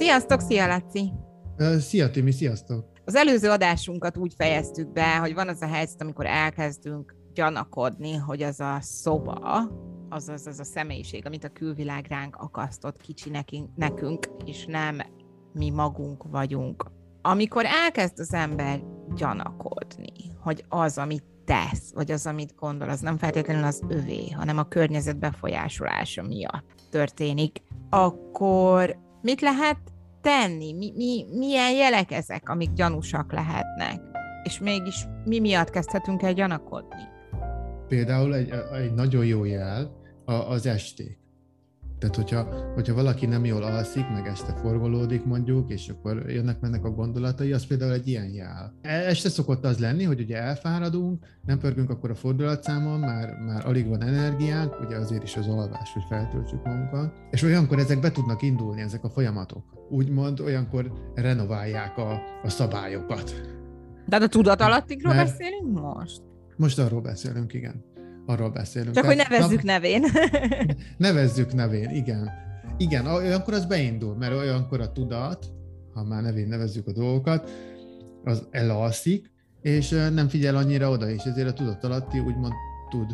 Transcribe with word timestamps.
Sziasztok, 0.00 0.40
szia 0.40 0.66
Laci! 0.66 1.12
Szia 1.78 2.10
Timi, 2.10 2.30
sziasztok! 2.30 2.84
Az 3.04 3.14
előző 3.14 3.50
adásunkat 3.50 4.16
úgy 4.16 4.34
fejeztük 4.36 4.92
be, 4.92 5.16
hogy 5.16 5.34
van 5.34 5.48
az 5.48 5.62
a 5.62 5.66
helyzet, 5.66 6.00
amikor 6.00 6.26
elkezdünk 6.26 7.14
gyanakodni, 7.34 8.14
hogy 8.14 8.42
az 8.42 8.60
a 8.60 8.78
szoba, 8.80 9.70
azaz 10.08 10.46
az 10.46 10.58
a 10.58 10.64
személyiség, 10.64 11.26
amit 11.26 11.44
a 11.44 11.48
külvilág 11.48 12.06
ránk 12.08 12.36
akasztott 12.36 13.00
kicsi 13.00 13.30
nekünk, 13.30 13.68
nekünk, 13.76 14.26
és 14.44 14.66
nem 14.66 15.00
mi 15.52 15.70
magunk 15.70 16.24
vagyunk. 16.30 16.90
Amikor 17.22 17.64
elkezd 17.84 18.18
az 18.18 18.34
ember 18.34 18.82
gyanakodni, 19.14 20.12
hogy 20.42 20.64
az, 20.68 20.98
amit 20.98 21.24
tesz, 21.44 21.92
vagy 21.94 22.10
az, 22.10 22.26
amit 22.26 22.54
gondol, 22.54 22.88
az 22.88 23.00
nem 23.00 23.16
feltétlenül 23.16 23.64
az 23.64 23.82
övé, 23.88 24.30
hanem 24.30 24.58
a 24.58 24.68
környezet 24.68 25.18
befolyásolása 25.18 26.22
miatt 26.22 26.74
történik, 26.90 27.62
akkor 27.90 29.08
mit 29.22 29.40
lehet 29.40 29.78
tenni? 30.20 30.72
Mi, 30.72 30.92
mi, 30.96 31.26
milyen 31.32 31.72
jelek 31.72 32.12
ezek, 32.12 32.48
amik 32.48 32.72
gyanúsak 32.72 33.32
lehetnek? 33.32 34.00
És 34.42 34.58
mégis 34.58 35.06
mi 35.24 35.40
miatt 35.40 35.70
kezdhetünk 35.70 36.22
el 36.22 36.32
gyanakodni? 36.32 37.02
Például 37.88 38.34
egy, 38.34 38.50
egy 38.72 38.94
nagyon 38.94 39.24
jó 39.24 39.44
jel 39.44 39.96
az 40.24 40.66
esték. 40.66 41.18
Tehát, 42.00 42.16
hogyha, 42.16 42.46
hogyha 42.74 42.94
valaki 42.94 43.26
nem 43.26 43.44
jól 43.44 43.62
alszik, 43.62 44.08
meg 44.12 44.26
este 44.26 44.54
forgolódik 44.54 45.24
mondjuk, 45.24 45.70
és 45.70 45.88
akkor 45.88 46.30
jönnek-mennek 46.30 46.84
a 46.84 46.90
gondolatai, 46.90 47.52
az 47.52 47.66
például 47.66 47.92
egy 47.92 48.08
ilyen 48.08 48.28
jel. 48.28 48.74
E, 48.82 48.90
este 48.90 49.28
szokott 49.28 49.64
az 49.64 49.78
lenni, 49.78 50.04
hogy 50.04 50.20
ugye 50.20 50.36
elfáradunk, 50.36 51.24
nem 51.46 51.58
pörgünk 51.58 51.90
akkor 51.90 52.10
a 52.10 52.14
fordulatszámon, 52.14 53.00
már, 53.00 53.28
már 53.46 53.66
alig 53.66 53.88
van 53.88 54.02
energiánk, 54.02 54.80
ugye 54.80 54.96
azért 54.96 55.22
is 55.22 55.36
az 55.36 55.46
alvás, 55.46 55.92
hogy 55.92 56.02
feltöltsük 56.08 56.64
magunkat. 56.64 57.12
És 57.30 57.42
olyankor 57.42 57.78
ezek 57.78 58.00
be 58.00 58.10
tudnak 58.10 58.42
indulni, 58.42 58.80
ezek 58.80 59.04
a 59.04 59.10
folyamatok. 59.10 59.64
Úgymond 59.90 60.40
olyankor 60.40 60.92
renoválják 61.14 61.98
a, 61.98 62.12
a 62.42 62.48
szabályokat. 62.48 63.34
De 64.06 64.16
a 64.16 64.26
tudatalattikról 64.26 65.14
Mert 65.14 65.28
beszélünk 65.28 65.80
most? 65.80 66.22
Most 66.56 66.78
arról 66.78 67.00
beszélünk, 67.00 67.54
igen 67.54 67.89
arról 68.26 68.50
beszélünk. 68.50 68.94
Csak 68.94 69.04
hogy 69.04 69.16
nevezzük 69.16 69.62
na, 69.62 69.72
nevén. 69.72 70.04
nevezzük 70.96 71.52
nevén, 71.52 71.90
igen. 71.90 72.30
Igen, 72.76 73.06
olyankor 73.06 73.54
az 73.54 73.64
beindul, 73.64 74.16
mert 74.16 74.32
olyankor 74.32 74.80
a 74.80 74.92
tudat, 74.92 75.46
ha 75.94 76.04
már 76.04 76.22
nevén 76.22 76.48
nevezzük 76.48 76.86
a 76.86 76.92
dolgokat, 76.92 77.50
az 78.24 78.46
elalszik, 78.50 79.30
és 79.62 79.88
nem 79.88 80.28
figyel 80.28 80.56
annyira 80.56 80.90
oda, 80.90 81.10
és 81.10 81.22
ezért 81.22 81.48
a 81.48 81.52
tudat 81.52 81.84
alatti 81.84 82.18
úgymond 82.18 82.52
tud 82.90 83.10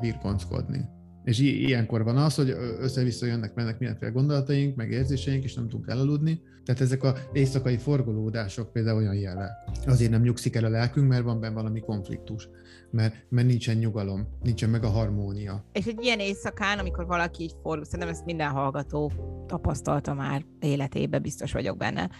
virkonckodni. 0.00 0.84
És 1.28 1.38
ilyenkor 1.38 2.04
van 2.04 2.16
az, 2.16 2.34
hogy 2.34 2.50
össze-vissza 2.80 3.26
jönnek, 3.26 3.54
mennek 3.54 3.78
mindenféle 3.78 4.10
gondolataink, 4.10 4.76
meg 4.76 4.90
érzéseink, 4.90 5.44
és 5.44 5.54
nem 5.54 5.68
tudunk 5.68 5.88
elaludni. 5.88 6.40
Tehát 6.64 6.80
ezek 6.80 7.02
a 7.02 7.14
éjszakai 7.32 7.76
forgolódások 7.76 8.72
például 8.72 8.98
olyan 8.98 9.14
jele. 9.14 9.50
Azért 9.86 10.10
nem 10.10 10.22
nyugszik 10.22 10.56
el 10.56 10.64
a 10.64 10.68
lelkünk, 10.68 11.08
mert 11.08 11.22
van 11.22 11.40
benne 11.40 11.54
valami 11.54 11.80
konfliktus, 11.80 12.48
mert, 12.90 13.14
mert 13.28 13.46
nincsen 13.46 13.76
nyugalom, 13.76 14.28
nincsen 14.42 14.70
meg 14.70 14.84
a 14.84 14.88
harmónia. 14.88 15.64
És 15.72 15.86
egy 15.86 16.04
ilyen 16.04 16.18
éjszakán, 16.18 16.78
amikor 16.78 17.06
valaki 17.06 17.42
így 17.42 17.54
fordul, 17.62 17.84
szerintem 17.84 18.08
ezt 18.08 18.24
minden 18.24 18.50
hallgató 18.50 19.12
tapasztalta 19.46 20.14
már 20.14 20.44
életébe, 20.60 21.18
biztos 21.18 21.52
vagyok 21.52 21.76
benne. 21.76 22.10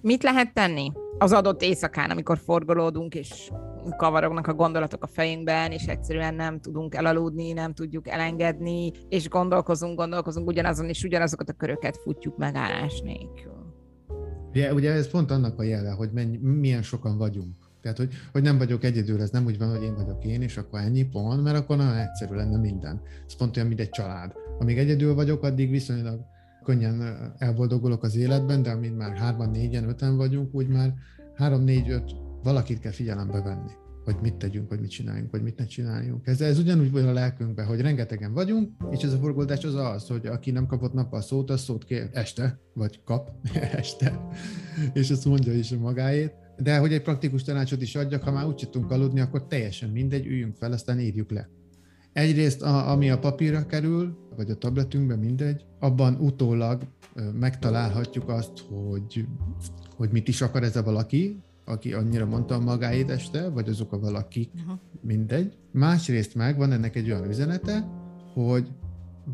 Mit 0.00 0.22
lehet 0.22 0.54
tenni 0.54 0.92
az 1.18 1.32
adott 1.32 1.62
éjszakán, 1.62 2.10
amikor 2.10 2.38
forgolódunk, 2.38 3.14
és 3.14 3.50
kavarognak 3.96 4.46
a 4.46 4.54
gondolatok 4.54 5.02
a 5.02 5.06
fejünkben, 5.06 5.72
és 5.72 5.84
egyszerűen 5.86 6.34
nem 6.34 6.60
tudunk 6.60 6.94
elaludni, 6.94 7.52
nem 7.52 7.74
tudjuk 7.74 8.08
elengedni, 8.08 8.92
és 9.08 9.28
gondolkozunk, 9.28 9.96
gondolkozunk 9.96 10.48
ugyanazon, 10.48 10.88
és 10.88 11.04
ugyanazokat 11.04 11.48
a 11.48 11.52
köröket 11.52 11.96
futjuk 11.96 12.36
megállás 12.36 13.00
nélkül. 13.00 13.74
Ugye, 14.50 14.74
ugye 14.74 14.92
ez 14.92 15.10
pont 15.10 15.30
annak 15.30 15.58
a 15.58 15.62
jele, 15.62 15.90
hogy 15.90 16.10
mennyi, 16.12 16.36
milyen 16.36 16.82
sokan 16.82 17.18
vagyunk. 17.18 17.54
Tehát, 17.82 17.96
hogy, 17.96 18.12
hogy 18.32 18.42
nem 18.42 18.58
vagyok 18.58 18.84
egyedül, 18.84 19.20
ez 19.20 19.30
nem 19.30 19.44
úgy 19.44 19.58
van, 19.58 19.70
hogy 19.70 19.82
én 19.82 19.94
vagyok 19.94 20.24
én, 20.24 20.42
és 20.42 20.56
akkor 20.56 20.80
ennyi 20.80 21.04
pont, 21.04 21.42
mert 21.42 21.56
akkor 21.56 21.76
nagyon 21.76 21.96
egyszerű 21.96 22.34
lenne 22.34 22.58
minden. 22.58 23.00
Ez 23.26 23.36
pont 23.36 23.56
olyan, 23.56 23.68
mint 23.68 23.80
egy 23.80 23.90
család. 23.90 24.32
Amíg 24.58 24.78
egyedül 24.78 25.14
vagyok, 25.14 25.42
addig 25.42 25.70
viszonylag 25.70 26.20
könnyen 26.64 27.02
elboldogulok 27.38 28.02
az 28.02 28.16
életben, 28.16 28.62
de 28.62 28.70
amint 28.70 28.96
már 28.96 29.16
hárman, 29.16 29.50
négyen, 29.50 29.88
öten 29.88 30.16
vagyunk, 30.16 30.54
úgy 30.54 30.68
már 30.68 30.94
három, 31.34 31.62
négy, 31.62 31.90
öt 31.90 32.21
valakit 32.42 32.78
kell 32.78 32.92
figyelembe 32.92 33.40
venni 33.42 33.72
hogy 34.04 34.16
mit 34.22 34.34
tegyünk, 34.34 34.68
hogy 34.68 34.80
mit 34.80 34.90
csináljunk, 34.90 35.30
vagy 35.30 35.42
mit 35.42 35.58
ne 35.58 35.66
csináljunk. 35.66 36.26
Ez, 36.26 36.40
ez 36.40 36.58
ugyanúgy 36.58 36.90
van 36.90 37.08
a 37.08 37.12
lelkünkben, 37.12 37.66
hogy 37.66 37.80
rengetegen 37.80 38.32
vagyunk, 38.32 38.70
és 38.90 39.02
ez 39.02 39.12
a 39.12 39.18
forgódás 39.18 39.64
az 39.64 39.74
az, 39.74 40.06
hogy 40.06 40.26
aki 40.26 40.50
nem 40.50 40.66
kapott 40.66 40.92
nappal 40.92 41.20
szót, 41.20 41.50
az 41.50 41.60
szót 41.60 41.84
kér 41.84 42.08
este, 42.12 42.58
vagy 42.74 43.00
kap 43.04 43.30
este, 43.80 44.28
és 44.92 45.10
azt 45.10 45.24
mondja 45.24 45.52
is 45.52 45.72
a 45.72 45.78
magáét. 45.78 46.32
De 46.56 46.78
hogy 46.78 46.92
egy 46.92 47.02
praktikus 47.02 47.42
tanácsot 47.42 47.82
is 47.82 47.94
adjak, 47.94 48.22
ha 48.22 48.30
már 48.30 48.46
úgy 48.46 48.68
tudunk 48.70 48.90
aludni, 48.90 49.20
akkor 49.20 49.46
teljesen 49.46 49.90
mindegy, 49.90 50.26
üljünk 50.26 50.56
fel, 50.56 50.72
aztán 50.72 51.00
írjuk 51.00 51.30
le. 51.30 51.48
Egyrészt, 52.12 52.62
a, 52.62 52.90
ami 52.90 53.10
a 53.10 53.18
papírra 53.18 53.66
kerül, 53.66 54.18
vagy 54.36 54.50
a 54.50 54.54
tabletünkben, 54.54 55.18
mindegy, 55.18 55.64
abban 55.80 56.14
utólag 56.14 56.82
megtalálhatjuk 57.40 58.28
azt, 58.28 58.52
hogy, 58.68 59.26
hogy 59.96 60.10
mit 60.10 60.28
is 60.28 60.42
akar 60.42 60.62
ez 60.62 60.76
a 60.76 60.82
valaki, 60.82 61.42
aki 61.64 61.92
annyira 61.92 62.26
mondta 62.26 62.58
magáét 62.58 63.10
este, 63.10 63.48
vagy 63.48 63.68
azok 63.68 63.92
a 63.92 63.98
valakik, 63.98 64.50
uh-huh. 64.54 64.78
mindegy. 65.00 65.56
Másrészt 65.70 66.34
meg 66.34 66.56
van 66.56 66.72
ennek 66.72 66.96
egy 66.96 67.10
olyan 67.10 67.28
üzenete, 67.28 67.88
hogy 68.34 68.68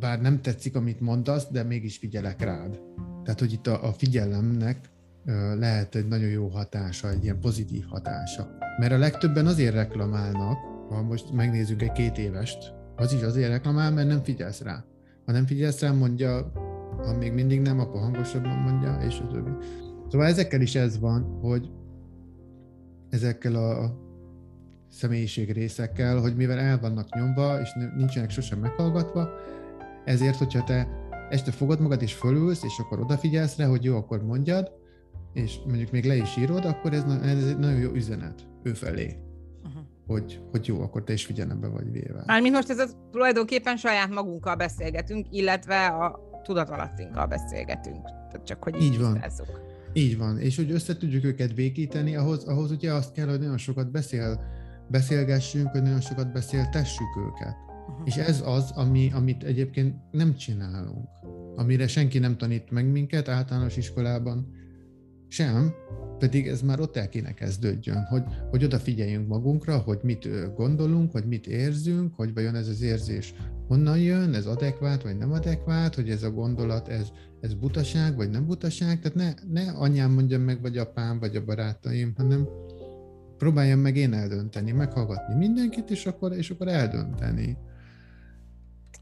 bár 0.00 0.20
nem 0.20 0.40
tetszik, 0.40 0.76
amit 0.76 1.00
mondasz, 1.00 1.46
de 1.50 1.62
mégis 1.62 1.96
figyelek 1.96 2.40
rád. 2.40 2.80
Tehát, 3.24 3.40
hogy 3.40 3.52
itt 3.52 3.66
a, 3.66 3.86
a 3.86 3.92
figyelemnek 3.92 4.90
lehet 5.58 5.94
egy 5.94 6.08
nagyon 6.08 6.28
jó 6.28 6.48
hatása, 6.48 7.10
egy 7.10 7.24
ilyen 7.24 7.40
pozitív 7.40 7.84
hatása. 7.88 8.56
Mert 8.78 8.92
a 8.92 8.98
legtöbben 8.98 9.46
azért 9.46 9.74
reklamálnak, 9.74 10.58
ha 10.88 11.02
most 11.02 11.32
megnézzük 11.32 11.82
egy 11.82 11.92
két 11.92 12.18
évest, 12.18 12.72
az 12.96 13.12
is 13.12 13.22
azért 13.22 13.48
reklamál, 13.48 13.92
mert 13.92 14.08
nem 14.08 14.22
figyelsz 14.22 14.60
rá. 14.60 14.84
Ha 15.26 15.32
nem 15.32 15.46
figyelsz 15.46 15.80
rá, 15.80 15.92
mondja, 15.92 16.52
ha 16.96 17.16
még 17.16 17.32
mindig 17.32 17.60
nem, 17.60 17.80
akkor 17.80 18.00
hangosabban 18.00 18.58
mondja, 18.58 18.98
és 19.06 19.20
a 19.20 19.26
többi. 19.26 19.50
Szóval 20.10 20.26
ezekkel 20.26 20.60
is 20.60 20.74
ez 20.74 20.98
van, 20.98 21.38
hogy 21.40 21.70
ezekkel 23.10 23.54
a 23.54 23.96
személyiség 24.90 25.52
részekkel, 25.52 26.20
hogy 26.20 26.36
mivel 26.36 26.58
el 26.58 26.80
vannak 26.80 27.14
nyomva, 27.14 27.60
és 27.60 27.68
nincsenek 27.96 28.30
sosem 28.30 28.58
meghallgatva, 28.58 29.28
ezért, 30.04 30.36
hogyha 30.36 30.64
te 30.64 30.88
este 31.30 31.50
fogod 31.50 31.80
magad 31.80 32.02
és 32.02 32.14
fölülsz, 32.14 32.64
és 32.64 32.78
akkor 32.78 33.00
odafigyelsz 33.00 33.56
rá, 33.56 33.66
hogy 33.66 33.84
jó, 33.84 33.96
akkor 33.96 34.22
mondjad, 34.22 34.72
és 35.32 35.58
mondjuk 35.66 35.90
még 35.90 36.04
le 36.04 36.16
is 36.16 36.36
írod, 36.36 36.64
akkor 36.64 36.92
ez, 36.92 37.04
ez 37.22 37.46
egy 37.46 37.58
nagyon 37.58 37.78
jó 37.78 37.90
üzenet 37.90 38.48
ő 38.62 38.72
felé. 38.72 39.16
Uh-huh. 39.64 39.82
Hogy, 40.06 40.42
hogy 40.50 40.66
jó, 40.66 40.80
akkor 40.80 41.04
te 41.04 41.12
is 41.12 41.24
figyelembe 41.24 41.68
vagy 41.68 41.92
véve. 41.92 42.22
Mármint 42.26 42.54
most 42.54 42.70
ez 42.70 42.78
a, 42.78 42.86
tulajdonképpen 43.10 43.76
saját 43.76 44.10
magunkkal 44.10 44.54
beszélgetünk, 44.54 45.26
illetve 45.30 45.86
a 45.86 46.20
tudatalattinkkal 46.42 47.26
beszélgetünk. 47.26 48.04
Tehát 48.04 48.42
csak 48.44 48.62
hogy 48.62 48.74
így, 48.76 48.82
így 48.92 49.00
van. 49.00 49.12
Tisztázzuk. 49.12 49.67
Így 49.92 50.18
van, 50.18 50.38
és 50.38 50.56
hogy 50.56 50.70
össze 50.70 50.96
tudjuk 50.96 51.24
őket 51.24 51.54
békíteni, 51.54 52.16
ahhoz, 52.16 52.44
ahhoz 52.44 52.70
ugye 52.70 52.92
azt 52.92 53.12
kell, 53.12 53.28
hogy 53.28 53.38
nagyon 53.38 53.58
sokat 53.58 53.90
beszél, 53.90 54.40
beszélgessünk, 54.88 55.68
hogy 55.68 55.82
nagyon 55.82 56.00
sokat 56.00 56.32
beszéltessük 56.32 57.16
őket. 57.26 57.56
Uh-huh. 57.88 58.06
És 58.06 58.16
ez 58.16 58.42
az, 58.46 58.70
ami, 58.74 59.10
amit 59.14 59.42
egyébként 59.42 59.94
nem 60.10 60.34
csinálunk, 60.34 61.08
amire 61.56 61.86
senki 61.86 62.18
nem 62.18 62.36
tanít 62.36 62.70
meg 62.70 62.90
minket 62.90 63.28
általános 63.28 63.76
iskolában 63.76 64.56
sem, 65.28 65.74
pedig 66.18 66.46
ez 66.46 66.62
már 66.62 66.80
ott 66.80 66.96
el 66.96 67.08
kéne 67.08 67.34
kezdődjön, 67.34 68.04
hogy, 68.04 68.22
hogy 68.50 68.64
odafigyeljünk 68.64 69.28
magunkra, 69.28 69.78
hogy 69.78 69.98
mit 70.02 70.28
gondolunk, 70.54 71.12
hogy 71.12 71.24
mit 71.24 71.46
érzünk, 71.46 72.14
hogy 72.14 72.34
vajon 72.34 72.54
ez 72.54 72.68
az 72.68 72.82
érzés 72.82 73.34
honnan 73.68 73.98
jön, 73.98 74.34
ez 74.34 74.46
adekvát 74.46 75.02
vagy 75.02 75.16
nem 75.16 75.32
adekvát, 75.32 75.94
hogy 75.94 76.10
ez 76.10 76.22
a 76.22 76.30
gondolat, 76.30 76.88
ez, 76.88 77.08
ez 77.40 77.54
butaság 77.54 78.16
vagy 78.16 78.30
nem 78.30 78.46
butaság, 78.46 79.00
tehát 79.00 79.16
ne, 79.16 79.62
ne 79.62 79.70
anyám 79.72 80.10
mondjam 80.10 80.40
meg, 80.40 80.60
vagy 80.60 80.78
apám, 80.78 81.18
vagy 81.18 81.36
a 81.36 81.44
barátaim, 81.44 82.14
hanem 82.16 82.48
próbáljam 83.38 83.78
meg 83.78 83.96
én 83.96 84.12
eldönteni, 84.12 84.72
meghallgatni 84.72 85.34
mindenkit, 85.34 85.90
és 85.90 86.06
akkor, 86.06 86.32
és 86.32 86.50
akkor 86.50 86.68
eldönteni. 86.68 87.56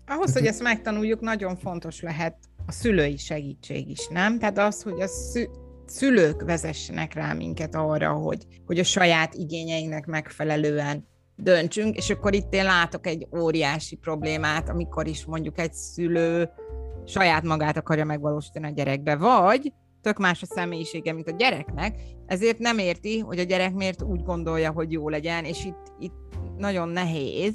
Ahhoz, 0.07 0.33
hogy 0.33 0.47
ezt 0.47 0.63
megtanuljuk, 0.63 1.21
nagyon 1.21 1.57
fontos 1.57 2.01
lehet 2.01 2.37
a 2.67 2.73
szülői 2.73 3.17
segítség 3.17 3.91
is, 3.91 4.09
nem? 4.09 4.39
Tehát 4.39 4.59
az, 4.59 4.83
hogy 4.83 5.01
a 5.01 5.07
szü- 5.07 5.51
szülők 5.87 6.43
vezessenek 6.43 7.15
rá 7.15 7.33
minket 7.33 7.75
arra, 7.75 8.13
hogy, 8.13 8.47
hogy 8.67 8.79
a 8.79 8.85
saját 8.85 9.35
igényeinknek 9.35 10.07
megfelelően 10.07 11.07
döntsünk, 11.37 11.97
és 11.97 12.11
akkor 12.11 12.35
itt 12.35 12.55
én 12.55 12.65
látok 12.65 13.07
egy 13.07 13.27
óriási 13.37 13.97
problémát, 13.97 14.69
amikor 14.69 15.07
is 15.07 15.25
mondjuk 15.25 15.59
egy 15.59 15.73
szülő 15.73 16.51
saját 17.07 17.43
magát 17.43 17.77
akarja 17.77 18.05
megvalósítani 18.05 18.67
a 18.67 18.71
gyerekbe, 18.71 19.17
vagy 19.17 19.73
tök 20.01 20.19
más 20.19 20.43
a 20.43 20.47
személyisége, 20.47 21.13
mint 21.13 21.29
a 21.29 21.37
gyereknek, 21.37 21.97
ezért 22.27 22.59
nem 22.59 22.79
érti, 22.79 23.19
hogy 23.19 23.39
a 23.39 23.43
gyerek 23.43 23.75
miért 23.75 24.03
úgy 24.03 24.23
gondolja, 24.23 24.71
hogy 24.71 24.93
jó 24.93 25.09
legyen, 25.09 25.45
és 25.45 25.65
itt, 25.65 25.93
itt 25.99 26.39
nagyon 26.57 26.89
nehéz 26.89 27.55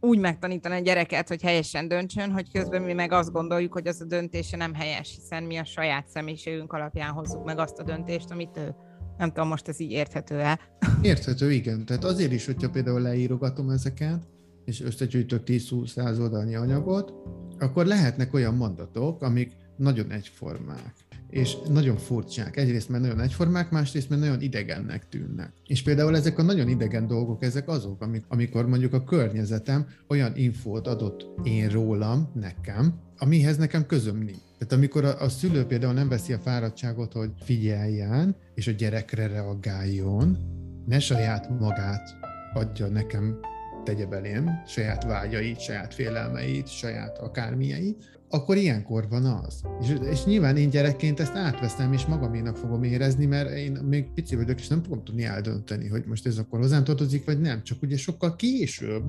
úgy 0.00 0.18
megtanítani 0.18 0.74
a 0.74 0.78
gyereket, 0.78 1.28
hogy 1.28 1.42
helyesen 1.42 1.88
döntsön, 1.88 2.30
hogy 2.30 2.50
közben 2.52 2.82
mi 2.82 2.92
meg 2.92 3.12
azt 3.12 3.32
gondoljuk, 3.32 3.72
hogy 3.72 3.86
az 3.86 4.00
a 4.00 4.04
döntése 4.04 4.56
nem 4.56 4.74
helyes, 4.74 5.14
hiszen 5.14 5.42
mi 5.42 5.56
a 5.56 5.64
saját 5.64 6.08
személyiségünk 6.08 6.72
alapján 6.72 7.12
hozzuk 7.12 7.44
meg 7.44 7.58
azt 7.58 7.78
a 7.78 7.82
döntést, 7.82 8.30
amit 8.30 8.56
ő. 8.56 8.74
Nem 9.16 9.28
tudom, 9.28 9.48
most 9.48 9.68
ez 9.68 9.80
így 9.80 9.90
érthető-e? 9.90 10.58
Érthető, 11.02 11.52
igen. 11.52 11.84
Tehát 11.84 12.04
azért 12.04 12.32
is, 12.32 12.46
hogyha 12.46 12.70
például 12.70 13.00
leírogatom 13.00 13.70
ezeket, 13.70 14.26
és 14.68 14.80
összegyűjtök 14.80 15.42
10-20 15.46 16.20
oldalnyi 16.20 16.54
anyagot, 16.54 17.12
akkor 17.58 17.86
lehetnek 17.86 18.34
olyan 18.34 18.54
mondatok, 18.54 19.22
amik 19.22 19.52
nagyon 19.76 20.10
egyformák 20.10 20.94
és 21.30 21.56
nagyon 21.68 21.96
furcsák. 21.96 22.56
Egyrészt 22.56 22.88
mert 22.88 23.02
nagyon 23.02 23.20
egyformák, 23.20 23.70
másrészt 23.70 24.08
mert 24.08 24.20
nagyon 24.20 24.40
idegennek 24.40 25.08
tűnnek. 25.08 25.52
És 25.66 25.82
például 25.82 26.16
ezek 26.16 26.38
a 26.38 26.42
nagyon 26.42 26.68
idegen 26.68 27.06
dolgok, 27.06 27.42
ezek 27.42 27.68
azok, 27.68 28.02
amik, 28.02 28.24
amikor 28.28 28.66
mondjuk 28.66 28.92
a 28.92 29.04
környezetem 29.04 29.86
olyan 30.08 30.36
infót 30.36 30.86
adott 30.86 31.26
én 31.44 31.68
rólam, 31.68 32.30
nekem, 32.34 32.94
amihez 33.18 33.56
nekem 33.56 33.86
közöm 33.86 34.18
nincs. 34.18 34.46
Tehát 34.58 34.72
amikor 34.72 35.04
a, 35.04 35.20
a 35.22 35.28
szülő 35.28 35.64
például 35.64 35.92
nem 35.92 36.08
veszi 36.08 36.32
a 36.32 36.38
fáradtságot, 36.38 37.12
hogy 37.12 37.30
figyeljen, 37.40 38.36
és 38.54 38.66
a 38.66 38.72
gyerekre 38.72 39.26
reagáljon, 39.26 40.38
ne 40.86 40.98
saját 40.98 41.60
magát 41.60 42.16
adja 42.54 42.86
nekem 42.86 43.40
tegye 43.88 44.06
belém, 44.06 44.62
saját 44.66 45.04
vágyait, 45.04 45.60
saját 45.60 45.94
félelmeit, 45.94 46.68
saját 46.68 47.18
akármilyeit, 47.18 48.20
akkor 48.28 48.56
ilyenkor 48.56 49.08
van 49.08 49.24
az. 49.24 49.62
És, 49.80 49.94
és 50.10 50.24
nyilván 50.24 50.56
én 50.56 50.70
gyerekként 50.70 51.20
ezt 51.20 51.36
átveszem, 51.36 51.92
és 51.92 52.06
magaménak 52.06 52.56
fogom 52.56 52.82
érezni, 52.82 53.26
mert 53.26 53.50
én 53.50 53.72
még 53.72 54.12
pici 54.14 54.36
vagyok, 54.36 54.58
és 54.58 54.68
nem 54.68 54.82
fogom 54.82 55.04
tudni 55.04 55.24
eldönteni, 55.24 55.88
hogy 55.88 56.04
most 56.06 56.26
ez 56.26 56.38
akkor 56.38 56.58
hozzám 56.58 56.84
tartozik, 56.84 57.24
vagy 57.24 57.40
nem. 57.40 57.62
Csak 57.62 57.82
ugye 57.82 57.96
sokkal 57.96 58.36
később, 58.36 59.02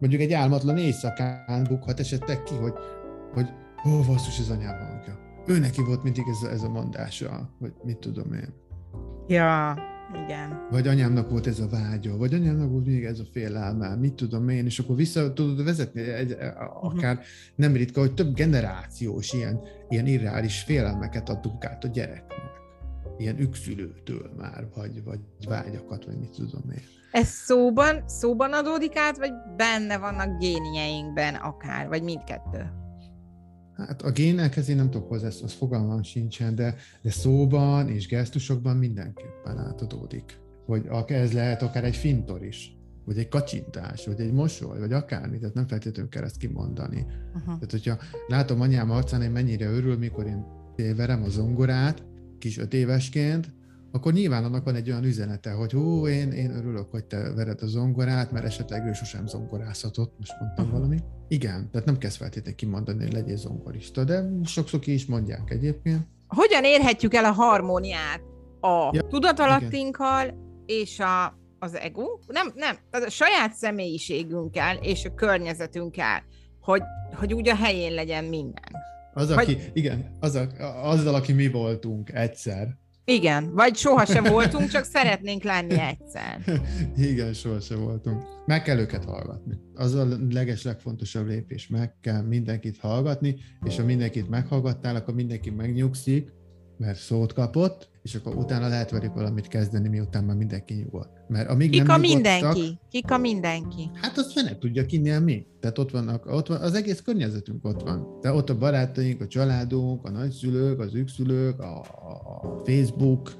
mondjuk 0.00 0.20
egy 0.20 0.32
álmatlan 0.32 0.78
éjszakán 0.78 1.64
bukhat 1.68 2.00
esetleg 2.00 2.42
ki, 2.42 2.54
hogy, 2.54 2.74
hogy 3.32 3.48
ó, 3.88 4.00
basszus, 4.06 4.38
ez 4.38 4.48
anyám 4.48 4.78
hangja. 4.78 5.18
Ő 5.46 5.58
neki 5.58 5.82
volt 5.82 6.02
mindig 6.02 6.24
ez 6.30 6.48
a, 6.48 6.52
ez 6.52 6.62
a 6.62 6.68
mondása, 6.68 7.50
vagy 7.58 7.72
mit 7.84 7.98
tudom 7.98 8.32
én. 8.32 8.54
Ja, 9.28 9.74
igen. 10.14 10.66
Vagy 10.70 10.86
anyámnak 10.86 11.30
volt 11.30 11.46
ez 11.46 11.60
a 11.60 11.68
vágya, 11.68 12.16
vagy 12.16 12.34
anyámnak 12.34 12.70
volt 12.70 12.86
még 12.86 13.04
ez 13.04 13.18
a 13.18 13.24
félelme, 13.32 13.94
mit 13.94 14.14
tudom 14.14 14.48
én, 14.48 14.64
és 14.64 14.78
akkor 14.78 14.96
vissza 14.96 15.32
tudod 15.32 15.64
vezetni, 15.64 16.00
egy, 16.00 16.32
akár 16.82 17.14
uh-huh. 17.14 17.26
nem 17.54 17.72
ritka, 17.72 18.00
hogy 18.00 18.14
több 18.14 18.34
generációs 18.34 19.32
ilyen, 19.32 19.60
ilyen 19.88 20.06
irreális 20.06 20.60
félelmeket 20.60 21.28
adunk 21.28 21.64
át 21.64 21.84
a 21.84 21.88
gyereknek. 21.88 22.44
Ilyen 23.18 23.38
ükszülőtől 23.38 24.30
már, 24.36 24.66
vagy, 24.74 25.04
vagy 25.04 25.18
vágyakat, 25.48 26.04
vagy 26.04 26.18
mit 26.18 26.30
tudom 26.30 26.70
én. 26.70 26.82
Ez 27.10 27.28
szóban, 27.28 28.08
szóban 28.08 28.52
adódik 28.52 28.96
át, 28.96 29.18
vagy 29.18 29.32
benne 29.56 29.98
vannak 29.98 30.38
génieinkben 30.38 31.34
akár, 31.34 31.88
vagy 31.88 32.02
mindkettő? 32.02 32.84
Hát 33.76 34.02
a 34.02 34.10
génekhez 34.10 34.68
én 34.68 34.76
nem 34.76 34.90
tudok 34.90 35.08
hozzá, 35.08 35.26
az 35.26 35.52
fogalmam 35.52 36.02
sincsen, 36.02 36.54
de, 36.54 36.76
de 37.02 37.10
szóban 37.10 37.88
és 37.88 38.06
gesztusokban 38.06 38.76
mindenképpen 38.76 39.58
átadódik. 39.58 40.38
Hogy 40.66 40.86
ez 41.06 41.32
lehet 41.32 41.62
akár 41.62 41.84
egy 41.84 41.96
fintor 41.96 42.44
is, 42.44 42.76
vagy 43.04 43.18
egy 43.18 43.28
kacsintás, 43.28 44.06
vagy 44.06 44.20
egy 44.20 44.32
mosoly, 44.32 44.78
vagy 44.78 44.92
akármi, 44.92 45.38
tehát 45.38 45.54
nem 45.54 45.66
feltétlenül 45.66 46.10
kell 46.10 46.22
ezt 46.22 46.36
kimondani. 46.36 47.06
Uh-huh. 47.28 47.44
Tehát, 47.44 47.70
hogyha 47.70 47.98
látom 48.26 48.60
anyám 48.60 48.90
arcán, 48.90 49.20
hogy 49.20 49.32
mennyire 49.32 49.66
örül, 49.66 49.98
mikor 49.98 50.26
én 50.26 50.44
téverem 50.74 51.22
a 51.22 51.28
zongorát, 51.28 52.02
kis 52.38 52.58
öt 52.58 52.74
évesként, 52.74 53.52
akkor 53.96 54.12
nyilván 54.12 54.44
annak 54.44 54.64
van 54.64 54.74
egy 54.74 54.90
olyan 54.90 55.04
üzenete, 55.04 55.50
hogy 55.50 55.72
hú, 55.72 56.08
én, 56.08 56.32
én 56.32 56.50
örülök, 56.50 56.90
hogy 56.90 57.04
te 57.04 57.32
vered 57.32 57.62
a 57.62 57.66
zongorát, 57.66 58.30
mert 58.30 58.44
esetleg 58.44 58.86
ő 58.86 58.92
sosem 58.92 59.26
zongorázhatott, 59.26 60.14
most 60.18 60.32
mondtam 60.40 60.64
uh-huh. 60.64 60.80
valami. 60.80 60.98
Igen, 61.28 61.70
tehát 61.70 61.86
nem 61.86 61.98
kezd 61.98 62.16
feltétlenül 62.16 62.54
kimondani, 62.54 63.02
hogy 63.02 63.12
legyél 63.12 63.36
zongorista, 63.36 64.04
de 64.04 64.24
sokszor 64.44 64.80
ki 64.80 64.92
is 64.92 65.06
mondják 65.06 65.50
egyébként. 65.50 66.06
Hogyan 66.26 66.64
érhetjük 66.64 67.14
el 67.14 67.24
a 67.24 67.32
harmóniát 67.32 68.20
a 68.60 68.90
ja, 68.92 69.02
tudatalattinkkal 69.02 70.24
igen. 70.24 70.38
és 70.66 71.00
a, 71.00 71.38
az 71.58 71.74
ego? 71.74 72.18
Nem, 72.26 72.52
nem, 72.54 72.76
tehát 72.90 73.06
a 73.06 73.10
saját 73.10 73.52
személyiségünkkel 73.52 74.76
és 74.76 75.04
a 75.04 75.14
környezetünkkel, 75.14 76.22
hogy, 76.60 76.82
hogy 77.14 77.34
úgy 77.34 77.48
a 77.48 77.56
helyén 77.56 77.92
legyen 77.92 78.24
minden. 78.24 78.72
Az, 79.14 79.30
aki, 79.30 79.54
hogy... 79.54 79.70
igen, 79.72 80.16
az 80.20 80.34
a, 80.34 80.46
azzal, 80.90 81.14
aki 81.14 81.32
mi 81.32 81.48
voltunk 81.48 82.12
egyszer, 82.12 82.76
igen, 83.08 83.54
vagy 83.54 83.76
sohasem 83.76 84.24
voltunk, 84.24 84.68
csak 84.68 84.84
szeretnénk 84.84 85.42
lenni 85.42 85.80
egyszer. 85.80 86.40
Igen, 87.10 87.32
sohasem 87.32 87.80
voltunk. 87.80 88.22
Meg 88.46 88.62
kell 88.62 88.78
őket 88.78 89.04
hallgatni. 89.04 89.58
Az 89.74 89.94
a 89.94 90.06
leges 90.30 90.62
legfontosabb 90.62 91.26
lépés. 91.26 91.68
Meg 91.68 91.94
kell 92.00 92.22
mindenkit 92.22 92.78
hallgatni, 92.78 93.36
és 93.64 93.76
ha 93.76 93.84
mindenkit 93.84 94.28
meghallgattál, 94.28 94.96
akkor 94.96 95.14
mindenki 95.14 95.50
megnyugszik, 95.50 96.32
mert 96.78 96.98
szót 96.98 97.32
kapott, 97.32 97.88
és 98.02 98.14
akkor 98.14 98.36
utána 98.36 98.68
lehet 98.68 98.90
velük 98.90 99.14
valamit 99.14 99.48
kezdeni, 99.48 99.88
miután 99.88 100.24
már 100.24 100.36
mindenki 100.36 100.74
nyugodt. 100.74 101.28
Mert 101.28 101.48
amíg 101.48 101.70
Kik 101.70 101.82
nem 101.82 101.94
a 101.94 101.98
mindenki? 101.98 102.78
Kik 102.90 103.10
a 103.10 103.18
mindenki? 103.18 103.90
Hát 103.94 104.18
azt 104.18 104.32
fene 104.32 104.58
tudja, 104.58 104.86
kinél 104.86 105.20
mi. 105.20 105.46
Tehát 105.60 105.78
ott 105.78 105.90
vannak, 105.90 106.26
ott 106.26 106.46
van, 106.46 106.60
az 106.60 106.74
egész 106.74 107.00
környezetünk 107.00 107.64
ott 107.64 107.82
van. 107.82 108.18
De 108.20 108.32
ott 108.32 108.50
a 108.50 108.58
barátaink, 108.58 109.20
a 109.20 109.26
családunk, 109.26 110.04
a 110.04 110.10
nagyszülők, 110.10 110.80
az 110.80 110.94
ükszülők, 110.94 111.60
a, 111.60 111.80
a 111.80 112.62
Facebook, 112.64 113.32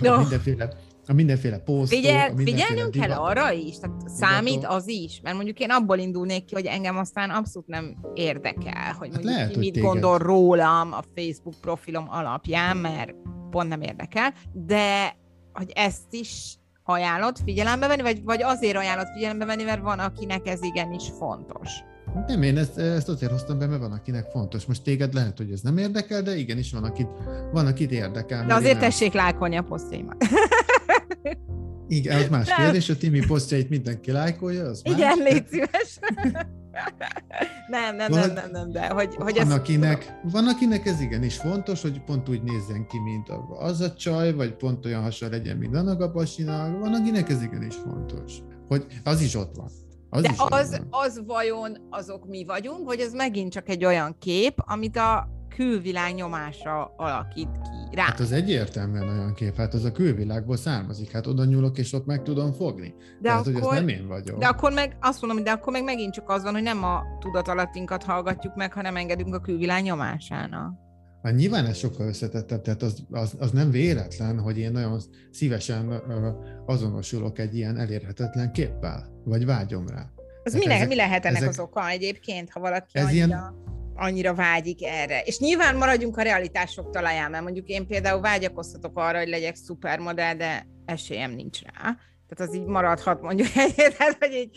no. 0.00 0.18
mindenféle 0.18 0.76
a 1.08 1.12
mindenféle 1.12 1.58
posztok. 1.58 1.98
Figyel, 1.98 2.32
mindenféle 2.34 2.88
kell 2.90 3.10
arra 3.10 3.52
is, 3.52 3.78
tehát 3.78 4.08
számít 4.08 4.64
az 4.64 4.88
is, 4.88 5.20
mert 5.22 5.36
mondjuk 5.36 5.58
én 5.58 5.70
abból 5.70 5.98
indulnék 5.98 6.44
ki, 6.44 6.54
hogy 6.54 6.66
engem 6.66 6.96
aztán 6.96 7.30
abszolút 7.30 7.68
nem 7.68 7.96
érdekel, 8.14 8.92
hogy 8.98 9.10
hát 9.12 9.24
lehet, 9.24 9.50
ki 9.50 9.58
mit 9.58 9.72
téged. 9.72 9.88
gondol 9.88 10.18
rólam 10.18 10.92
a 10.92 11.02
Facebook 11.14 11.54
profilom 11.60 12.06
alapján, 12.10 12.76
mert 12.76 13.14
pont 13.50 13.68
nem 13.68 13.82
érdekel, 13.82 14.34
de 14.52 15.16
hogy 15.52 15.70
ezt 15.74 16.06
is 16.10 16.58
ajánlott 16.84 17.38
figyelembe 17.44 17.86
venni, 17.86 18.02
vagy, 18.02 18.22
vagy 18.24 18.42
azért 18.42 18.76
ajánlott 18.76 19.12
figyelembe 19.14 19.44
venni, 19.44 19.62
mert 19.62 19.82
van, 19.82 19.98
akinek 19.98 20.46
ez 20.48 20.62
igenis 20.62 21.04
fontos. 21.18 21.70
Nem, 22.26 22.42
én 22.42 22.58
ezt, 22.58 22.78
ezt 22.78 23.08
azért 23.08 23.32
hoztam 23.32 23.58
be, 23.58 23.66
mert 23.66 23.80
van, 23.80 23.92
akinek 23.92 24.30
fontos. 24.30 24.64
Most 24.64 24.82
téged 24.82 25.14
lehet, 25.14 25.36
hogy 25.36 25.52
ez 25.52 25.60
nem 25.60 25.78
érdekel, 25.78 26.22
de 26.22 26.36
igenis 26.36 26.72
van, 26.72 26.84
akit, 26.84 27.08
van, 27.52 27.66
akit 27.66 27.90
érdekel. 27.90 28.46
De 28.46 28.54
azért 28.54 28.78
tessék 28.78 29.12
lájkolni 29.12 29.56
a 29.56 29.62
posztjaimat. 29.62 30.16
Igen, 31.88 32.22
az 32.22 32.28
más 32.28 32.54
kérdés, 32.54 32.88
a 32.88 32.96
Timi 32.96 33.26
posztjait 33.26 33.68
mindenki 33.68 34.10
lájkolja, 34.10 34.64
az 34.64 34.80
Igen, 34.84 35.18
más. 35.18 35.32
légy 35.32 35.46
szíves. 35.48 35.98
nem, 37.68 37.96
nem, 37.96 38.10
van, 38.10 38.20
nem, 38.20 38.32
nem, 38.34 38.50
nem, 38.50 38.72
de 38.72 38.88
hogy, 38.88 39.14
hogy 39.14 39.34
van, 39.34 39.46
ez... 39.46 39.52
akinek, 39.52 40.18
van, 40.22 40.46
akinek 40.46 40.86
ez 40.86 41.00
igenis 41.00 41.36
fontos, 41.36 41.82
hogy 41.82 42.00
pont 42.04 42.28
úgy 42.28 42.42
nézzen 42.42 42.86
ki, 42.86 42.98
mint 42.98 43.28
az 43.58 43.80
a 43.80 43.94
csaj, 43.94 44.32
vagy 44.32 44.54
pont 44.54 44.86
olyan 44.86 45.02
hasonló 45.02 45.34
legyen, 45.34 45.56
mint 45.56 45.76
annak 45.76 46.00
a 46.00 46.10
pasinak, 46.10 46.80
van, 46.80 46.94
akinek 46.94 47.28
ez 47.28 47.42
igenis 47.42 47.74
fontos. 47.74 48.32
Hogy 48.68 48.86
az 49.04 49.20
is 49.20 49.34
ott 49.34 49.56
van. 49.56 49.70
Az 50.10 50.22
De 50.22 50.34
az, 50.36 50.80
az 50.90 51.22
vajon 51.26 51.86
azok 51.90 52.28
mi 52.28 52.44
vagyunk, 52.44 52.86
vagy 52.86 53.00
ez 53.00 53.12
megint 53.12 53.52
csak 53.52 53.68
egy 53.68 53.84
olyan 53.84 54.16
kép, 54.18 54.54
amit 54.56 54.96
a 54.96 55.37
külvilág 55.48 56.14
nyomása 56.14 56.94
alakít 56.96 57.48
ki 57.50 57.96
rá? 57.96 58.02
Hát 58.02 58.20
az 58.20 58.32
egyértelműen 58.32 59.08
olyan 59.08 59.34
kép, 59.34 59.56
hát 59.56 59.74
az 59.74 59.84
a 59.84 59.92
külvilágból 59.92 60.56
származik, 60.56 61.10
hát 61.10 61.26
oda 61.26 61.44
nyúlok, 61.44 61.78
és 61.78 61.92
ott 61.92 62.06
meg 62.06 62.22
tudom 62.22 62.52
fogni. 62.52 62.94
De 63.20 63.28
Tehát, 63.28 63.46
akkor, 63.46 63.52
hogy 63.52 63.62
ez 63.62 63.78
nem 63.78 63.88
én 63.88 64.06
vagyok. 64.06 64.38
De 64.38 64.46
akkor 64.46 64.72
meg 64.72 64.96
azt 65.00 65.22
mondom, 65.22 65.44
de 65.44 65.50
akkor 65.50 65.72
meg 65.72 65.84
megint 65.84 66.12
csak 66.12 66.30
az 66.30 66.42
van, 66.42 66.52
hogy 66.52 66.62
nem 66.62 66.84
a 66.84 67.02
tudatalattinkat 67.20 68.02
hallgatjuk 68.02 68.54
meg, 68.54 68.72
hanem 68.72 68.96
engedünk 68.96 69.34
a 69.34 69.40
külvilág 69.40 69.82
nyomásának. 69.82 70.86
Hát 71.22 71.34
nyilván 71.34 71.66
ez 71.66 71.76
sokkal 71.76 72.06
összetettebb, 72.06 72.62
tehát 72.62 72.82
az, 72.82 73.02
az, 73.10 73.34
az 73.38 73.50
nem 73.50 73.70
véletlen, 73.70 74.38
hogy 74.38 74.58
én 74.58 74.72
nagyon 74.72 75.00
szívesen 75.30 76.02
azonosulok 76.66 77.38
egy 77.38 77.56
ilyen 77.56 77.78
elérhetetlen 77.78 78.52
képpel, 78.52 79.22
vagy 79.24 79.46
vágyom 79.46 79.88
rá. 79.88 80.10
Ez 80.42 80.54
mi, 80.54 80.70
ezek, 80.70 80.88
mi 80.88 80.94
lehet 80.94 81.24
ennek 81.24 81.36
ezek, 81.36 81.48
az 81.48 81.58
oka 81.58 81.88
egyébként, 81.88 82.50
ha 82.50 82.60
valaki 82.60 82.98
ez 82.98 83.04
annyira, 83.04 83.26
ilyen... 83.26 83.54
annyira 83.98 84.34
vágyik 84.34 84.84
erre? 84.84 85.20
És 85.20 85.38
nyilván 85.38 85.76
maradjunk 85.76 86.16
a 86.16 86.22
realitások 86.22 86.90
talaján, 86.90 87.30
mert 87.30 87.42
mondjuk 87.42 87.68
én 87.68 87.86
például 87.86 88.20
vágyakoztatok 88.20 88.98
arra, 88.98 89.18
hogy 89.18 89.28
legyek 89.28 89.54
szupermodell, 89.54 90.34
de 90.34 90.66
esélyem 90.84 91.30
nincs 91.30 91.60
rá. 91.62 91.96
Tehát 92.28 92.52
az 92.52 92.54
így 92.54 92.64
maradhat 92.64 93.22
mondjuk 93.22 93.48
egy, 93.56 93.74
tehát 93.98 94.16
hogy 94.18 94.32
így 94.32 94.56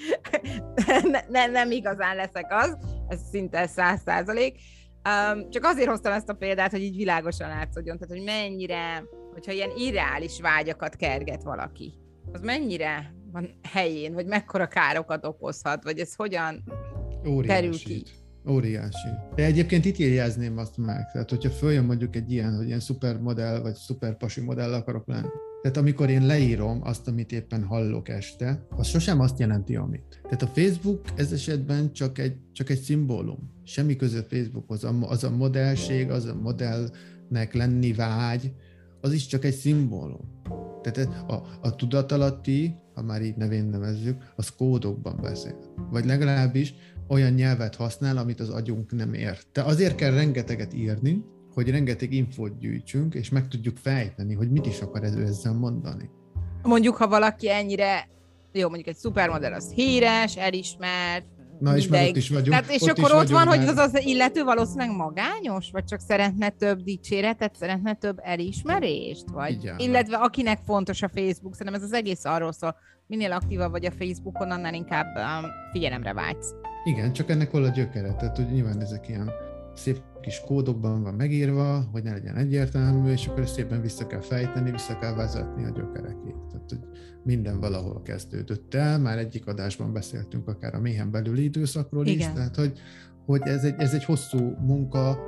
ne, 1.12 1.20
ne, 1.30 1.48
nem 1.48 1.72
igazán 1.72 2.16
leszek 2.16 2.46
az, 2.50 2.78
ez 3.08 3.20
szinte 3.32 3.68
száz 3.68 4.02
százalék. 4.06 4.60
Um, 5.10 5.50
csak 5.50 5.64
azért 5.64 5.90
hoztam 5.90 6.14
ezt 6.14 6.30
a 6.30 6.34
példát, 6.34 6.72
hogy 6.72 6.82
így 6.82 6.96
világosan 6.96 7.50
látszódjon, 7.50 7.98
tehát 7.98 8.16
hogy 8.16 8.24
mennyire, 8.26 9.04
hogyha 9.34 9.52
ilyen 9.52 9.72
irreális 9.76 10.40
vágyakat 10.42 10.96
kerget 10.96 11.44
valaki, 11.44 11.94
az 12.32 12.42
mennyire 12.42 13.14
van 13.32 13.60
helyén, 13.72 14.14
vagy 14.14 14.26
mekkora 14.26 14.68
károkat 14.68 15.26
okozhat, 15.26 15.84
vagy 15.84 16.00
ez 16.00 16.16
hogyan 16.16 16.64
Óriási. 17.28 17.48
terül 17.48 17.78
ki. 17.78 18.04
Óriási. 18.50 19.08
De 19.36 19.46
egyébként 19.46 19.86
itt 19.86 19.98
írjázném 19.98 20.58
azt 20.58 20.78
meg, 20.78 21.12
tehát 21.12 21.30
hogyha 21.30 21.50
följön 21.50 21.86
mondjuk 21.86 22.16
egy 22.16 22.32
ilyen, 22.32 22.56
hogy 22.56 22.66
ilyen 22.66 22.80
szupermodell, 22.80 23.60
vagy 23.60 23.76
szuperpasi 23.76 24.42
modell 24.42 24.74
akarok 24.74 25.08
lenni, 25.08 25.28
Tehát 25.62 25.78
amikor 25.78 26.10
én 26.10 26.26
leírom 26.26 26.80
azt, 26.84 27.08
amit 27.08 27.32
éppen 27.32 27.64
hallok 27.64 28.10
este, 28.10 28.66
az 28.70 28.88
sosem 28.88 29.20
azt 29.20 29.40
jelenti, 29.40 29.76
amit. 29.76 30.20
Tehát 30.24 30.42
a 30.42 30.48
Facebook 30.48 31.02
ez 31.16 31.32
esetben 31.32 31.94
csak 31.94 32.18
egy, 32.18 32.36
csak 32.52 32.70
egy 32.70 32.80
szimbólum. 32.80 33.52
Semmi 33.64 33.96
között 33.96 34.30
Facebookhoz. 34.30 34.84
Az 35.02 35.24
a 35.24 35.32
modellség, 35.32 36.10
az 36.10 36.26
a 36.26 36.36
modellnek 36.36 37.54
lenni 37.54 37.94
vágy, 37.94 38.54
az 39.02 39.14
is 39.14 39.26
csak 39.26 39.46
egy 39.46 39.54
szimbólum. 39.54 40.42
Tehát 40.82 41.10
a, 41.28 41.44
a 41.62 41.76
tudatalatti, 41.76 42.76
ha 42.94 43.02
már 43.02 43.22
így 43.22 43.36
nevén 43.36 43.66
nevezzük, 43.66 44.32
az 44.36 44.50
kódokban 44.50 45.20
beszél. 45.22 45.56
Vagy 45.92 46.06
legalábbis 46.06 46.74
olyan 47.12 47.32
nyelvet 47.32 47.76
használ, 47.76 48.18
amit 48.18 48.40
az 48.40 48.50
agyunk 48.50 48.92
nem 48.92 49.14
ért. 49.14 49.48
De 49.54 49.62
azért 49.62 49.96
kell 49.96 50.12
rengeteget 50.14 50.74
írni, 50.74 51.24
hogy 51.54 51.70
rengeteg 51.70 52.14
infót 52.14 52.58
gyűjtsünk, 52.60 53.14
és 53.14 53.30
meg 53.30 53.48
tudjuk 53.48 53.78
fejteni, 53.78 54.34
hogy 54.34 54.52
mit 54.52 54.66
is 54.66 54.80
akar 54.80 55.04
ez 55.04 55.14
ezzel 55.14 55.54
mondani. 55.54 56.10
Mondjuk, 56.64 56.96
ha 56.96 57.08
valaki 57.08 57.50
ennyire, 57.50 58.10
jó, 58.52 58.68
mondjuk 58.68 58.88
egy 58.88 58.96
szupermodell 58.96 59.54
az 59.54 59.72
híres, 59.72 60.38
elismert, 60.38 61.26
Na, 61.60 61.76
és 61.76 61.88
már 61.88 62.08
ott 62.08 62.16
is 62.16 62.30
vagyunk. 62.30 62.50
Tehát, 62.50 62.72
és 62.72 62.82
ott 62.82 62.98
akkor 62.98 63.14
ott 63.14 63.30
van, 63.30 63.46
már... 63.46 63.58
hogy 63.58 63.68
az 63.68 63.78
az 63.78 64.06
illető 64.06 64.44
valószínűleg 64.44 64.96
magányos, 64.96 65.72
vagy 65.72 65.84
csak 65.84 66.00
szeretne 66.00 66.50
több 66.50 66.82
dicséretet, 66.82 67.56
szeretne 67.56 67.94
több 67.94 68.18
elismerést, 68.22 69.30
vagy 69.30 69.52
Igen. 69.52 69.80
illetve 69.80 70.18
akinek 70.18 70.60
fontos 70.66 71.02
a 71.02 71.10
Facebook, 71.10 71.56
szerintem 71.56 71.82
ez 71.82 71.88
az 71.88 71.94
egész 71.94 72.26
arról 72.26 72.52
szól, 72.52 72.76
minél 73.08 73.32
aktívabb 73.32 73.72
vagy 73.72 73.86
a 73.86 73.92
Facebookon, 73.92 74.52
annál 74.52 74.74
inkább 74.74 75.16
um, 75.16 75.50
figyelemre 75.72 76.14
vágysz. 76.14 76.54
Igen, 76.84 77.14
csak 77.14 77.30
ennek 77.30 77.52
hol 77.52 77.64
a 77.64 77.70
gyökere, 77.70 78.14
tehát 78.14 78.36
hogy 78.36 78.52
nyilván 78.52 78.82
ezek 78.82 79.08
ilyen 79.08 79.32
szép 79.76 80.02
kis 80.22 80.42
kódokban 80.46 81.04
van 81.04 81.14
megírva, 81.14 81.88
hogy 81.92 82.04
ne 82.04 82.12
legyen 82.12 82.36
egyértelmű, 82.36 83.12
és 83.12 83.28
akkor 83.28 83.48
szépen 83.48 83.82
vissza 83.82 84.08
kell 84.08 84.22
fejteni, 84.22 84.72
vissza 84.72 84.98
kell 84.98 85.14
vezetni 85.14 85.64
a 85.64 85.70
gyökerekig. 85.70 86.36
Tehát, 86.52 86.70
hogy 86.70 86.80
minden 87.24 87.60
valahol 87.60 88.02
kezdődött 88.02 88.74
el, 88.74 89.00
már 89.00 89.18
egyik 89.18 89.48
adásban 89.48 89.94
beszéltünk 89.94 90.48
akár 90.48 90.76
a 90.76 90.80
méhen 90.80 91.12
belüli 91.12 91.44
időszakról 91.44 92.06
Igen. 92.06 92.20
is, 92.30 92.36
tehát 92.36 92.56
hogy, 92.56 92.80
hogy 93.26 93.42
ez, 93.44 93.64
egy, 93.64 93.76
ez 93.78 93.94
egy 93.94 94.06
hosszú 94.06 94.40
munka, 94.60 95.20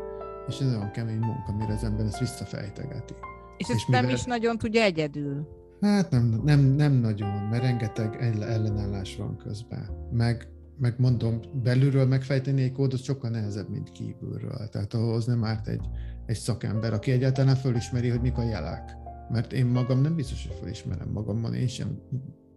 és 0.48 0.60
ez 0.60 0.68
olyan 0.68 0.92
kemény 0.92 1.20
munka, 1.20 1.56
mire 1.58 1.74
az 1.74 1.84
ember 1.84 2.06
ezt 2.06 2.20
visszafejtegeti. 2.20 3.14
És 3.58 3.68
ezt 3.68 3.78
és 3.78 3.86
nem 3.86 4.02
mivel... 4.02 4.16
is 4.16 4.24
nagyon 4.24 4.58
tudja 4.58 4.82
egyedül. 4.82 5.48
Hát 5.82 6.12
nem, 6.12 6.42
nem, 6.44 6.60
nem 6.60 6.94
nagyon, 6.94 7.48
mert 7.50 7.64
rengeteg 7.64 8.16
ellenállás 8.22 9.16
van 9.16 9.38
közben. 9.38 10.08
Meg 10.12 10.48
meg 10.78 10.96
mondom, 10.98 11.40
belülről 11.64 12.06
megfejteni 12.06 12.62
egy 12.62 12.72
kódot 12.72 13.04
sokkal 13.04 13.30
nehezebb, 13.30 13.70
mint 13.70 13.92
kívülről. 13.92 14.70
Tehát 14.72 14.94
ahhoz 14.94 15.26
nem 15.26 15.44
árt 15.44 15.68
egy, 15.68 15.86
egy 16.26 16.36
szakember, 16.36 16.94
aki 16.94 17.12
egyáltalán 17.12 17.56
fölismeri, 17.56 18.10
hogy 18.10 18.22
mik 18.22 18.38
a 18.38 18.44
jelek. 18.44 18.96
Mert 19.30 19.54
én 19.54 19.66
magam 19.66 20.02
nem 20.02 20.16
biztos, 20.16 20.48
hogy 20.48 20.58
fölismerem 20.60 21.10
magamban, 21.10 21.54
én 21.54 21.68
sem 21.68 22.00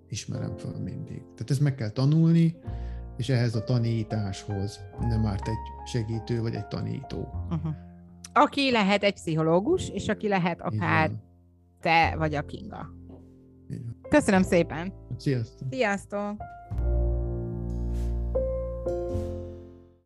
ismerem 0.09 0.57
föl 0.57 0.79
mindig. 0.79 1.19
Tehát 1.19 1.51
ezt 1.51 1.61
meg 1.61 1.75
kell 1.75 1.91
tanulni, 1.91 2.57
és 3.17 3.29
ehhez 3.29 3.55
a 3.55 3.65
tanításhoz 3.65 4.81
nem 5.01 5.27
árt 5.27 5.49
egy 5.49 5.89
segítő 5.93 6.41
vagy 6.41 6.55
egy 6.55 6.67
tanító. 6.67 7.47
Uh-huh. 7.51 7.75
Aki 8.33 8.71
lehet 8.71 9.03
egy 9.03 9.15
pszichológus, 9.15 9.89
és 9.89 10.09
aki 10.09 10.29
lehet 10.29 10.61
akár 10.61 11.11
te 11.81 12.15
vagy 12.17 12.35
a 12.35 12.43
Kinga. 12.43 12.95
Köszönöm 14.09 14.43
szépen! 14.43 14.93
Sziasztok! 15.17 15.69
Sziasztok! 15.71 16.43